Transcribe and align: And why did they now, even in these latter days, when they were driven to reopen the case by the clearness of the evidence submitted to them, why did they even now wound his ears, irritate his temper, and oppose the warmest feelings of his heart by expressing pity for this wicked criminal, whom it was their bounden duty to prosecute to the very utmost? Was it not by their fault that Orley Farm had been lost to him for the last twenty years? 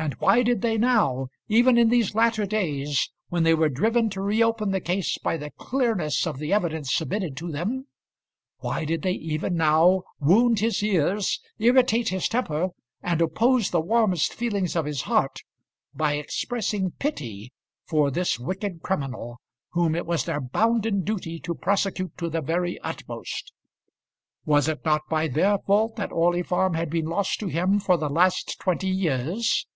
And 0.00 0.14
why 0.14 0.42
did 0.42 0.62
they 0.62 0.78
now, 0.78 1.28
even 1.46 1.76
in 1.76 1.90
these 1.90 2.14
latter 2.14 2.46
days, 2.46 3.10
when 3.28 3.42
they 3.42 3.52
were 3.52 3.68
driven 3.68 4.08
to 4.10 4.22
reopen 4.22 4.70
the 4.70 4.80
case 4.80 5.18
by 5.18 5.36
the 5.36 5.50
clearness 5.50 6.26
of 6.26 6.38
the 6.38 6.54
evidence 6.54 6.90
submitted 6.94 7.36
to 7.36 7.52
them, 7.52 7.86
why 8.60 8.86
did 8.86 9.02
they 9.02 9.12
even 9.12 9.56
now 9.58 10.04
wound 10.18 10.60
his 10.60 10.82
ears, 10.82 11.38
irritate 11.58 12.08
his 12.08 12.30
temper, 12.30 12.70
and 13.02 13.20
oppose 13.20 13.68
the 13.68 13.80
warmest 13.82 14.32
feelings 14.32 14.74
of 14.74 14.86
his 14.86 15.02
heart 15.02 15.40
by 15.92 16.14
expressing 16.14 16.92
pity 16.92 17.52
for 17.84 18.10
this 18.10 18.38
wicked 18.38 18.80
criminal, 18.80 19.38
whom 19.72 19.94
it 19.94 20.06
was 20.06 20.24
their 20.24 20.40
bounden 20.40 21.02
duty 21.02 21.38
to 21.40 21.54
prosecute 21.54 22.16
to 22.16 22.30
the 22.30 22.40
very 22.40 22.78
utmost? 22.78 23.52
Was 24.46 24.66
it 24.66 24.82
not 24.82 25.02
by 25.10 25.28
their 25.28 25.58
fault 25.58 25.96
that 25.96 26.10
Orley 26.10 26.42
Farm 26.42 26.72
had 26.72 26.88
been 26.88 27.04
lost 27.04 27.38
to 27.40 27.48
him 27.48 27.78
for 27.80 27.98
the 27.98 28.08
last 28.08 28.58
twenty 28.58 28.88
years? 28.88 29.66